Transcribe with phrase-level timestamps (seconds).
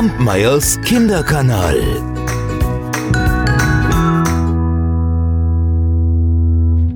[0.00, 1.78] Kampmeyers Kinderkanal.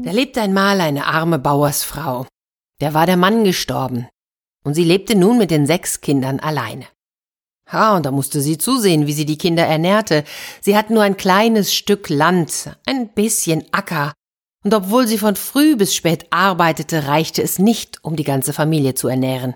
[0.03, 2.27] Da lebte einmal eine arme Bauersfrau.
[2.81, 4.09] Der war der Mann gestorben.
[4.65, 6.87] Und sie lebte nun mit den sechs Kindern alleine.
[7.71, 10.25] Ha, und da musste sie zusehen, wie sie die Kinder ernährte.
[10.63, 14.15] Sie hat nur ein kleines Stück Land, ein bisschen Acker.
[14.65, 18.95] Und obwohl sie von früh bis spät arbeitete, reichte es nicht, um die ganze Familie
[18.95, 19.55] zu ernähren.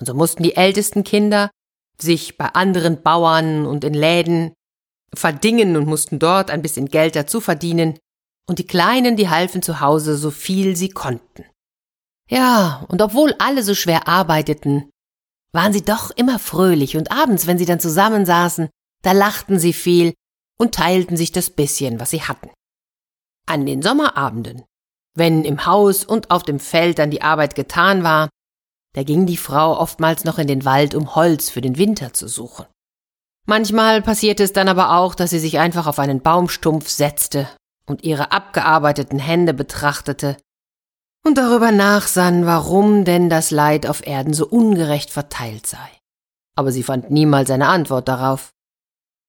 [0.00, 1.48] Und so mussten die ältesten Kinder
[2.00, 4.52] sich bei anderen Bauern und in Läden
[5.14, 7.98] verdingen und mussten dort ein bisschen Geld dazu verdienen,
[8.46, 11.44] und die Kleinen, die halfen zu Hause so viel sie konnten.
[12.30, 14.90] Ja, und obwohl alle so schwer arbeiteten,
[15.52, 18.70] waren sie doch immer fröhlich, und abends, wenn sie dann zusammensaßen,
[19.02, 20.14] da lachten sie viel
[20.58, 22.50] und teilten sich das bisschen, was sie hatten.
[23.46, 24.64] An den Sommerabenden,
[25.14, 28.28] wenn im Haus und auf dem Feld dann die Arbeit getan war,
[28.94, 32.28] da ging die Frau oftmals noch in den Wald, um Holz für den Winter zu
[32.28, 32.66] suchen.
[33.46, 37.48] Manchmal passierte es dann aber auch, dass sie sich einfach auf einen Baumstumpf setzte
[37.86, 40.36] und ihre abgearbeiteten Hände betrachtete
[41.24, 45.88] und darüber nachsann, warum denn das Leid auf Erden so ungerecht verteilt sei.
[46.56, 48.50] Aber sie fand niemals eine Antwort darauf.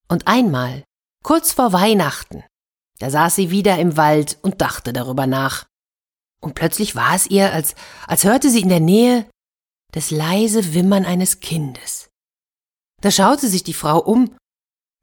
[0.07, 0.83] Und einmal,
[1.23, 2.43] kurz vor Weihnachten,
[2.99, 5.65] da saß sie wieder im Wald und dachte darüber nach.
[6.41, 7.75] Und plötzlich war es ihr, als,
[8.07, 9.25] als hörte sie in der Nähe
[9.91, 12.09] das leise Wimmern eines Kindes.
[13.01, 14.35] Da schaute sich die Frau um,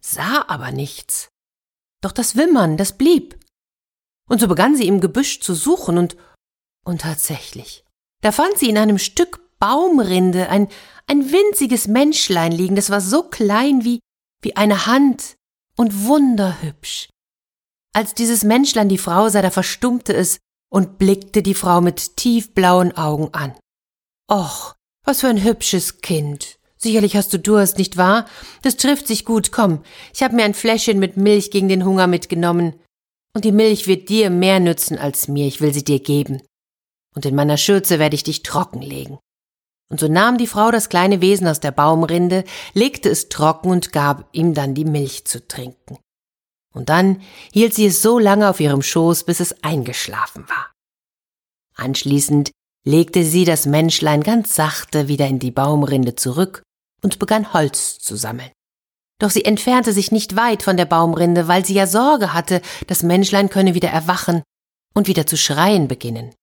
[0.01, 1.29] sah aber nichts.
[2.03, 3.39] Doch das Wimmern, das blieb.
[4.29, 6.17] Und so begann sie im Gebüsch zu suchen und,
[6.85, 7.85] und tatsächlich,
[8.23, 10.69] da fand sie in einem Stück Baumrinde ein,
[11.07, 14.01] ein winziges Menschlein liegen, das war so klein wie,
[14.43, 15.37] wie eine Hand
[15.77, 17.09] und wunderhübsch.
[17.95, 20.39] Als dieses Menschlein die Frau sah, da verstummte es
[20.71, 23.55] und blickte die Frau mit tiefblauen Augen an.
[24.31, 24.75] Och,
[25.05, 26.59] was für ein hübsches Kind.
[26.79, 28.27] Sicherlich hast du Durst, nicht wahr?
[28.63, 29.53] Das trifft sich gut.
[29.53, 29.83] Komm,
[30.13, 32.75] ich habe mir ein Fläschchen mit Milch gegen den Hunger mitgenommen.
[33.35, 36.43] Und die Milch wird dir mehr nützen als mir, ich will sie dir geben.
[37.15, 39.19] Und in meiner Schürze werde ich dich trockenlegen.
[39.89, 42.45] Und so nahm die Frau das kleine Wesen aus der Baumrinde,
[42.75, 45.99] legte es trocken und gab ihm dann die Milch zu trinken.
[46.75, 47.23] Und dann
[47.53, 50.73] hielt sie es so lange auf ihrem Schoß, bis es eingeschlafen war.
[51.75, 52.51] Anschließend
[52.87, 56.63] legte sie das Menschlein ganz sachte wieder in die Baumrinde zurück
[57.03, 58.51] und begann Holz zu sammeln.
[59.19, 63.03] Doch sie entfernte sich nicht weit von der Baumrinde, weil sie ja Sorge hatte, das
[63.03, 64.43] Menschlein könne wieder erwachen
[64.95, 66.35] und wieder zu schreien beginnen.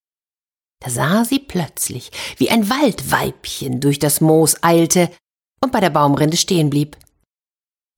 [0.79, 5.09] Da sah sie plötzlich, wie ein Waldweibchen durch das Moos eilte
[5.61, 6.97] und bei der Baumrinde stehen blieb.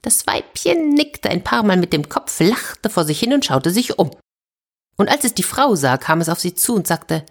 [0.04, 3.72] Das Weibchen nickte ein paar Mal mit dem Kopf, lachte vor sich hin und schaute
[3.72, 4.12] sich um.
[4.98, 7.26] Und als es die Frau sah, kam es auf sie zu und sagte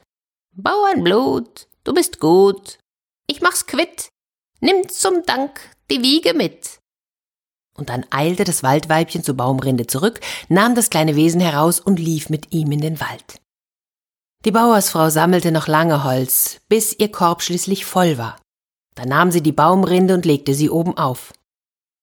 [0.57, 2.79] Bauernblut, du bist gut.
[3.27, 4.11] Ich mach's quitt.
[4.61, 5.61] Nimm zum Dank
[5.91, 6.79] die Wiege mit.
[7.77, 12.31] Und dann eilte das Waldweibchen zur Baumrinde zurück, nahm das kleine Wesen heraus und lief
[12.31, 13.41] mit ihm in den Wald.
[14.45, 18.41] Die Bauersfrau sammelte noch lange Holz, bis ihr Korb schließlich voll war.
[18.95, 21.33] Dann nahm sie die Baumrinde und legte sie oben auf.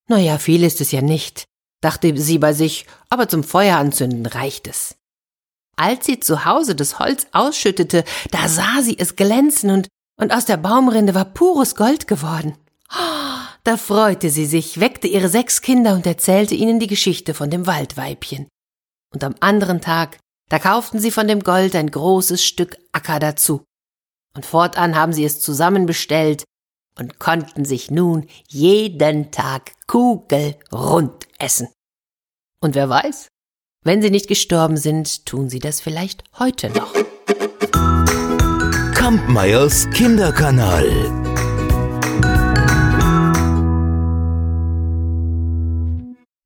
[0.09, 1.45] Na ja, viel ist es ja nicht,
[1.79, 4.97] dachte sie bei sich, aber zum Feuer anzünden reicht es.
[5.75, 9.87] Als sie zu Hause das Holz ausschüttete, da sah sie es glänzen und,
[10.19, 12.57] und aus der Baumrinde war pures Gold geworden.
[13.63, 17.67] Da freute sie sich, weckte ihre sechs Kinder und erzählte ihnen die Geschichte von dem
[17.67, 18.47] Waldweibchen.
[19.13, 20.17] Und am anderen Tag,
[20.49, 23.63] da kauften sie von dem Gold ein großes Stück Acker dazu.
[24.35, 26.43] Und fortan haben sie es zusammenbestellt
[26.97, 31.69] und konnten sich nun jeden Tag kugelrund essen.
[32.61, 33.27] Und wer weiß,
[33.83, 36.93] wenn sie nicht gestorben sind, tun sie das vielleicht heute noch.
[38.93, 41.20] Kampmeyers Kinderkanal.